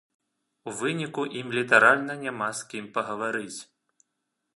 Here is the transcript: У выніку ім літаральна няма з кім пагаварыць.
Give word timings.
У 0.69 0.71
выніку 0.77 1.25
ім 1.41 1.47
літаральна 1.57 2.15
няма 2.23 2.47
з 2.61 2.71
кім 2.73 2.87
пагаварыць. 2.97 3.59